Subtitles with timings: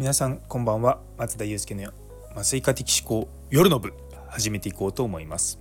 [0.00, 1.02] 皆さんこんばんは。
[1.18, 1.92] 松田祐介の
[2.32, 3.92] 麻酔科的思考夜の部
[4.30, 5.58] 始めていこうと思います。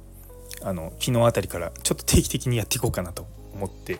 [0.63, 3.99] あの昨日あたりからちょっと定期的にやっていこうかなと思って。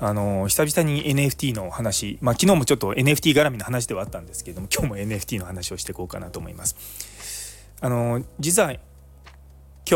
[0.00, 7.68] あの久々に NFT の話まあ昨日もちょっと NFT 絡みの話ではあったんですけれども今日も NFT の話をしていこうかなと思います。
[7.82, 8.80] あの実は今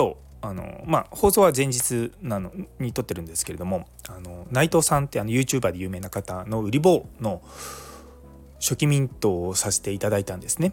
[0.05, 7.41] 日あのまあ、放送は前日なのに撮ってるんですけれどもあの内藤さんってあの YouTuber で有名な方の売り棒の
[8.61, 10.73] 初期ミントをさせていただいたんですね。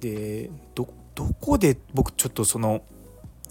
[0.00, 0.86] でど
[1.40, 2.82] こで僕ちょっとその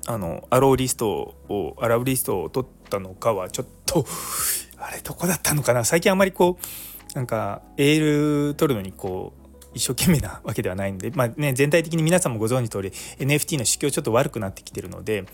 [0.05, 4.05] あのアローリストをアラブリストを取ったのかはちょっと
[4.77, 5.85] あれどこだったのかな？
[5.85, 9.43] 最近あんまりこうなんかエール取るのにこう
[9.73, 15.25] 一生懸命なわけではないんで、まあね、全体的に皆さんもご存知通り NFT の市況ちょっと悪くなってきてるので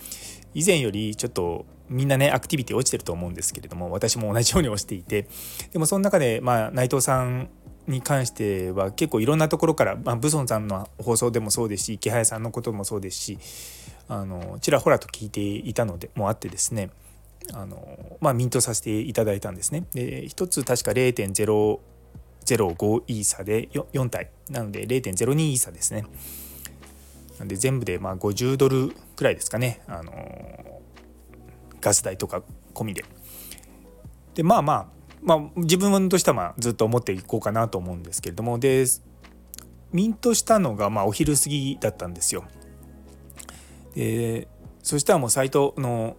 [0.54, 5.28] 以前よりちょっとみんなねアクティビティ落ちてると思うんですけれども私も同じように落ちていて
[5.74, 7.50] でもその中で、まあ、内藤さん
[7.90, 13.38] に関しては結構いろんなところから、まあ、ブソンさんの放送でもそうですし池早さんのこともそうですし
[14.08, 16.92] あのちらほらと聞いていたのでもあってですね
[17.54, 19.86] あの、まあ、ミントさせていただいたんですね。
[19.94, 21.80] で1つ確か0.05
[23.08, 26.06] イーサで 4, 4体なので0.02イーサですね。
[27.40, 30.12] なんで全部でまあ50ドルくらいですかね、あの
[31.80, 33.06] ガス代とか込みで。
[34.36, 38.86] でまあまあまあ、自分としてはまあずっと思っていこうかなと思うんですけれどもで
[39.92, 42.46] ミントしたのがまあお昼過ぎだったんですよ。
[43.96, 44.48] で
[44.82, 46.16] そしたらもうサイトの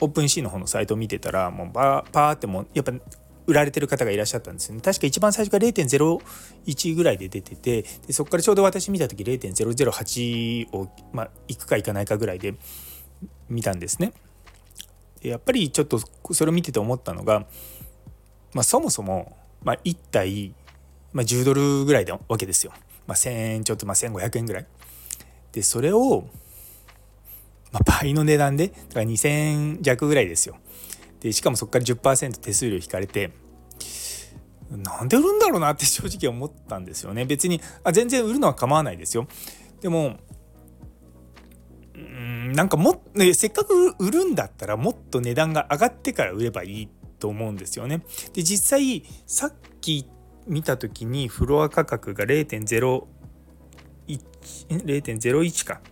[0.00, 2.92] オープンシーの方のサイトを見てたらもうパーってもうやっぱ
[3.46, 12.54] 売られてる方がいらっしゃったんですよね確か一番最初が0.01ぐらいで出ててでそこからちょうど私見た時0.008を、まあ、行くか行かないかぐらいで
[13.48, 14.12] 見たんですね。
[15.22, 16.00] やっぱりちょっと
[16.32, 17.46] それを見てて思ったのが、
[18.52, 20.54] まあ、そもそも、まあ、1体、
[21.12, 22.72] まあ、10ドルぐらいなわけですよ。
[23.06, 24.66] まあ、1,000円ちょっとまあ1,500円ぐらい。
[25.52, 26.28] でそれを、
[27.72, 30.56] まあ、倍の値段でだから2,000円弱ぐらいですよ。
[31.20, 33.32] でしかもそこから10%手数料引かれて
[34.70, 37.24] なんで売るんだろうなって正直思ったんですよね。
[37.24, 39.26] 別にあ全然売るのは構わないですよ。
[39.80, 40.18] でも
[42.56, 48.00] なんかも、ね、せっかく売るんだったらもっと値段が上がってから売ればいいと思うんですよね。
[48.32, 49.52] で実際さっ
[49.82, 50.08] き
[50.46, 53.02] 見た時にフロア価格が0.01
[54.68, 55.82] 0.01か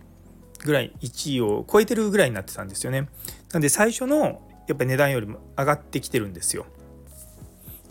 [0.63, 3.09] ぐらい1位を超えてるぐらいになってたんですよね。
[3.53, 6.65] なんで最初のやっぱ値段よりも上がってきてるんですよ。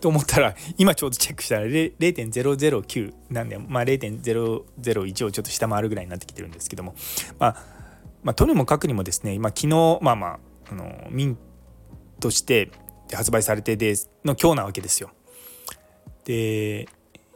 [0.01, 6.93] と思ったら今ちょうどチェックしたら0.009なんで、まあ、0.001をちょっと下回るぐらいになってきてるんですけども
[7.39, 7.74] まあ
[8.25, 10.39] まあ、とにもかくにもですね、まあ、昨日まあまあ
[10.71, 11.37] あのミン
[12.19, 12.71] トして
[13.13, 13.93] 発売されてで
[14.25, 15.11] の今日なわけですよ。
[16.23, 16.89] で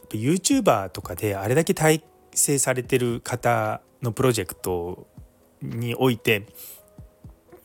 [0.10, 5.08] YouTuber とかであれだけ体制されてる方のプロジェクト
[5.62, 6.48] において、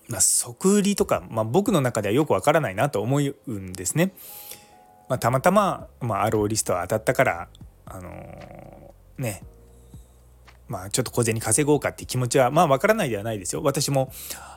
[0.09, 4.13] まあ、即売りとか、まあ、僕の中ではよくわからないなと思うんですね。
[5.09, 7.49] まあ、たまたま、まあ、アローリストは当たったから
[7.87, 9.43] あのー、ね
[10.69, 13.63] まあ、ちょっと小銭稼ごうかって気持ちはまあわからないではないですよ。
[13.63, 14.11] 私も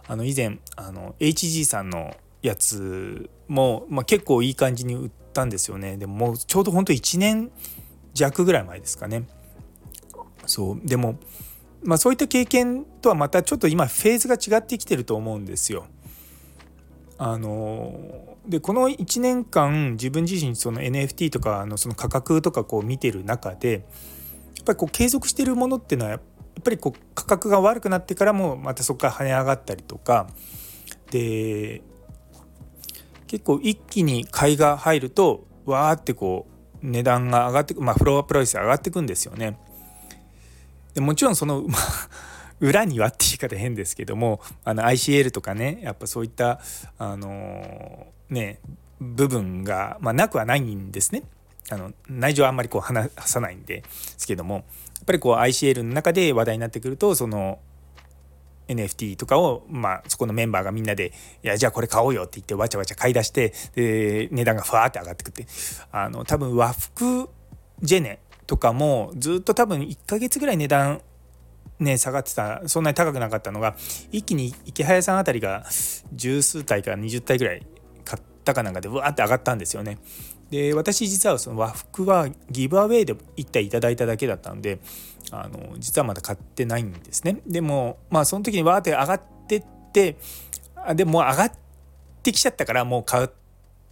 [0.07, 5.97] あの以前あの HG さんのやつも、まあ、結構いい感じに売ったんですよね。
[5.97, 7.51] でももうちょうどほんと1年
[8.13, 9.27] 弱ぐらい前ですかね。
[10.45, 11.19] そうでも、
[11.83, 15.87] まあ、そういった経験とはまたちょっと今フェーズが違ってきてると思うんですよ。
[17.19, 23.85] あのでこの1年間自分自身その NFT とかのその価格とかこう見てる中で
[24.67, 26.21] ぱりこう継続してるものっていうのはやっ
[26.63, 30.27] ぱりこう価格が悪くなってからもまたそこから跳ね上がったりとか
[31.11, 31.81] で
[33.27, 36.47] 結構一気に買いが入るとわーってこ
[36.81, 39.57] う値段が上がってまあフロアプライス上がってくんですよね。
[40.93, 41.77] でもちろんその、ま、
[42.59, 46.59] 裏にはって言い方変ですけどもあの ICL とかねやっぱそういった
[46.97, 48.59] あのー、ね
[48.99, 51.23] 部分が、まあ、なくはないんですね。
[51.69, 54.63] あの内情はあんまりこう話さないんですけどもやっ
[55.05, 57.59] ぱりこう ICL の中で話題になってくるとその
[58.67, 65.47] NFT とかを、まあ、そこのメンバーがみんなで「いやじゃあこれ買おうよ」って言ってわちゃわちゃ買い出してで値段がふわーって上がってくって
[65.91, 67.29] あの多分和服
[67.81, 71.01] ジェネとかもずっと多分1ヶ月ぐらい値段
[71.79, 73.75] ね下がってたそんなに高くなかったのが
[74.11, 75.65] 一気に池早さんあたりが
[76.13, 77.65] 十数体から20体ぐらい
[78.03, 79.97] 買ったかなんかでわーって上がったんですよね。
[80.49, 84.79] で私実はその和服はギブアウェイで1体いただいただけだったので
[85.31, 90.17] あの実はまだ買ってないんですねでもまあその時にわーって上がってって
[90.75, 91.51] あでも上がっ
[92.23, 93.29] てきちゃったからもう買っ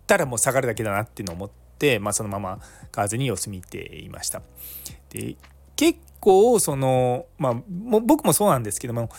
[0.07, 2.59] たらもう下がるだけだなっていうのを思って、まあ、そのまま
[2.91, 4.41] 買わずに様子見ていました。
[5.09, 5.35] で
[5.75, 9.09] 結構その、まあ、も僕もそうなんですけども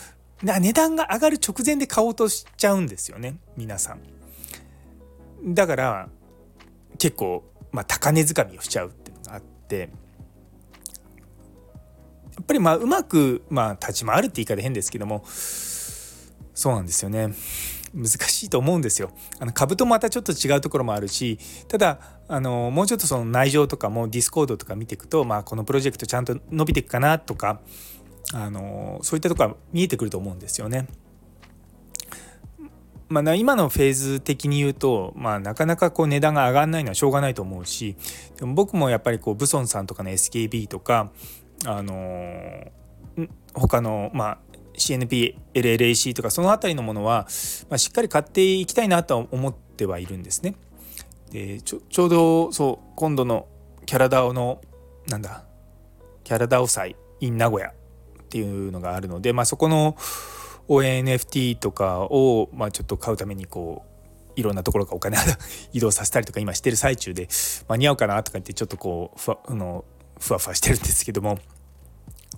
[0.41, 4.01] 値段が上がる直前で買おうとしちゃうんですよね皆さん。
[5.53, 6.09] だから
[6.97, 9.87] 結構、まあ、高値掴みをしちゃうっていうのがあってや
[12.41, 17.33] っぱりまあうまく、まあ、立ち回るって言い方変ですけどもそうなんですよね。
[17.93, 19.11] 難しいと思うんですよ。
[19.39, 27.61] あの株とまたちょっと違うところもあるしただあのもうちょっとその内情とかもディスコードとか見ていくと、まあ、このプロジェクトちゃんと伸びていくかなとか
[28.33, 30.87] あのそういったところは見えてくると思うんですよね。
[33.09, 37.95] まあ、今のフェーズ的に言うと、まあ、なかなかこう値段が上がらないのはしょうがないと思うし
[38.37, 41.11] でも僕もやっぱりこうブソンさんとかの SKB とか、
[41.65, 42.71] あの
[43.53, 44.37] 他の、まあ、
[44.77, 47.27] CNP、LLAC とかその辺りのものは、
[47.69, 50.55] まあ、しっかり買っていきたいなと思ってはいるんですね。
[51.31, 53.47] でちょちょうどそう今度の
[53.85, 54.61] キャラダオの
[55.07, 55.43] なんだ
[56.23, 57.73] キャラダオ祭 in 名古屋っ
[58.29, 59.95] ていうのがあるので、まあ、そこの
[60.67, 65.17] ONFT とかを、まあ、ちょっと買うためにこういろんなところがお金
[65.73, 67.27] 移動させたりとか今してる最中で
[67.67, 69.83] 間に合うかなとか言ってちょっとこうふわあの
[70.19, 71.39] ふわふわしてるんですけども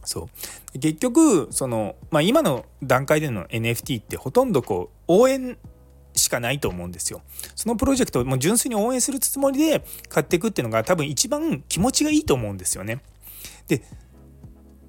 [0.06, 0.30] そ
[0.74, 5.58] う結局その、まあ、今の段階での NFT ってほとんどこう応援
[6.16, 7.22] しかないと思うんですよ。
[7.56, 13.02] そのプロジェクトをもう純粋に応援するつもりで買っていくっていうのが多分一番気持ちがいいと思うんですよね。
[13.68, 13.84] で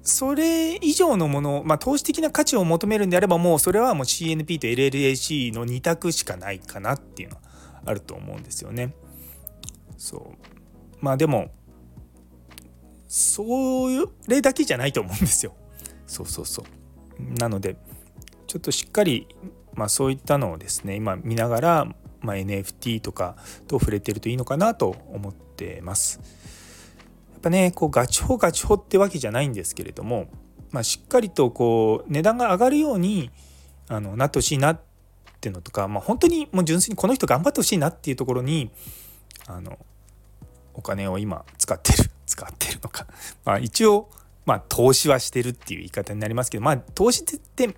[0.03, 7.41] それ以上のもの、まあ、投資的な価値を求めるんであればもうそれはもう CNP と LLAC の2択しかないかなっていうのは
[7.85, 8.95] あると思うんですよね。
[9.97, 11.51] そうまあでも
[13.07, 13.43] そ
[14.27, 15.53] れだけじゃないと思うんですよ。
[16.07, 17.33] そうそうそう。
[17.39, 17.75] なので
[18.47, 19.27] ちょっとしっかり、
[19.73, 21.85] まあ、そういったのをですね今見ながら、
[22.21, 23.35] まあ、NFT とか
[23.67, 26.19] と触れてるといいのかなと思ってます。
[27.41, 30.27] ぱねこうガチホガチホってわけじゃないんですけれども、
[30.71, 33.29] まあ、しっかりとこう値段が上がるように
[33.87, 34.81] あのなってほしいなっ
[35.41, 38.71] ていうのとか、まあ、本当にもう純粋にこの人頑張ってほしいなっていうところに
[39.47, 39.77] あの
[40.73, 43.07] お金を今使ってる 使ってるのか
[43.43, 44.09] まあ一応
[44.45, 47.75] まあ投資はしてるっていう言い方になりますけどまあ投資って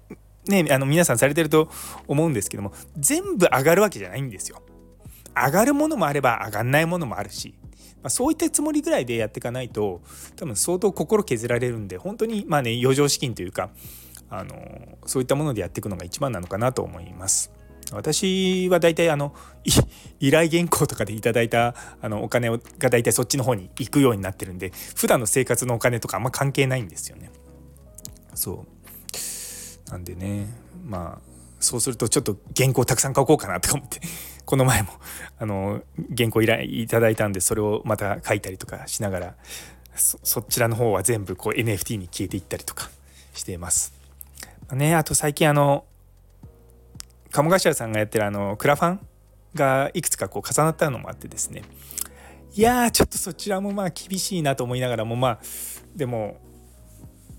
[0.47, 1.69] ねあの皆さんされてると
[2.07, 4.61] 思うんですけども全部上がるわけじゃないんですよ。
[5.35, 7.55] 上がるものもあれば上がんないものもあるし、
[8.01, 10.01] まあ、そういったつもりぐらいでやっていかないと
[10.35, 13.69] 多分相当心削られるんで本当にまあね余剰資金というか
[14.29, 17.51] あのそういったものでやっていくのが一番なのかなと思います。
[17.91, 19.35] 私は大体あの
[20.19, 22.57] 依頼原稿とかでいただいたあのお金が
[22.89, 27.29] 大体そっちの方に行くようになってるんで普段の生活のお金とかあんま関係ないんですよね。
[28.33, 28.65] そ
[29.87, 30.47] うなんでね
[30.83, 34.01] まあそうするとちょっと原稿たくさん書こうかなとか思って
[34.45, 34.89] この前も
[35.39, 35.83] あの
[36.15, 39.35] 原稿依頼いただいたんでそれをまた書いたりとかしながら
[39.95, 42.89] そちらの方は全部こう NFT に消えていったりとか
[43.33, 43.93] しています。
[44.71, 45.85] ね、あと最近あの
[47.31, 48.99] 鴨頭さんがやってるあのクラファン
[49.55, 51.63] がいくつかこう重なったのもあってですね
[52.55, 55.39] いやちょっとそちらもまあ厳しいなと思いながらもまあ
[55.95, 56.37] でも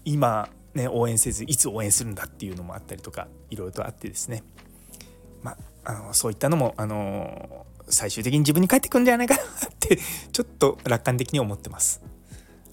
[0.05, 4.43] 今ね応援せずいつ応援するんだっていうのもあったりとかいろいろとあってですね
[5.43, 9.47] まああのそういったのもあの最終的に自分に返ってくるんじゃないかなっ
[9.79, 9.99] て
[10.32, 12.03] ちょっと楽観的に思ってます。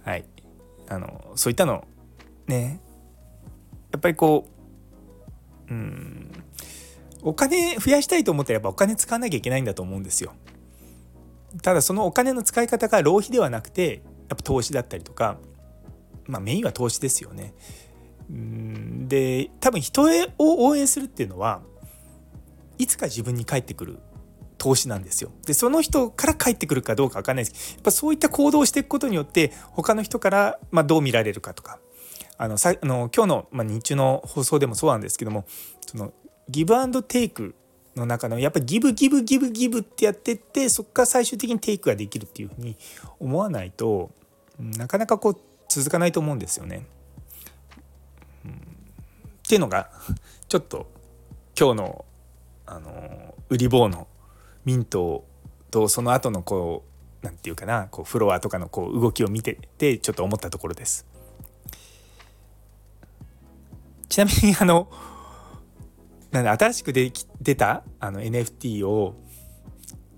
[0.03, 0.25] はい、
[0.87, 1.85] あのそういったの
[2.47, 2.81] ね
[3.91, 4.47] やっぱりこ
[5.69, 6.31] ううん
[7.23, 10.33] お金増やしたいと思ったらやっぱお金使わなきゃいけないんだと思うんですよ。
[11.61, 15.37] ただそのお金の使い方が浪費ではなくてやっぱ投資だったりとか
[16.25, 17.53] まあメインは投資ですよね。
[18.29, 20.03] うんで多分人
[20.37, 21.61] を応援するっていうのは
[22.77, 23.99] いつか自分に返ってくる
[24.57, 25.31] 投資なんですよ。
[25.47, 31.79] でその人から返ってくるかどうか分かんないですけどやっぱそういった行動をしていくことによって他の人からまどう見られるかとか
[32.37, 35.45] あのさあの今日の、まあ、日中の放送でもそうなんですけども
[35.87, 36.13] その
[36.47, 37.55] ギブアンドテイク
[37.95, 42.77] の中のやっぱギブギブギブギブってやってってそこから最終的にテイクができるっていうふうに
[43.19, 44.11] 思わないと
[44.59, 45.37] なかなかこう
[45.69, 46.85] 続かないと思うんですよね。
[48.45, 48.55] うん、っ
[49.47, 49.89] ていうのが
[50.47, 50.87] ちょっと
[51.59, 52.05] 今日の
[52.71, 54.07] あの売り棒の
[54.63, 55.25] ミント
[55.71, 56.85] とその後のこ
[57.21, 61.05] う何て言うかなこうフロアとかのこう動きを見ててちょっと思ったところです。
[64.07, 64.89] ちなみにあの
[66.31, 69.15] なん新しくでき出たあの NFT を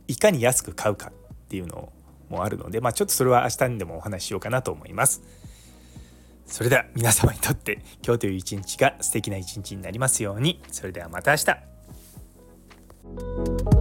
[0.07, 1.91] いかに安く買うかっていうの
[2.29, 5.23] もあるので、まあ、ちょっとそれは明日にでもお話ししようかなと思います。
[6.45, 10.61] それでは皆様にとって今日という一日が素敵な一日になりますように。
[10.71, 11.72] それではまた明日。
[13.15, 13.72] Thank you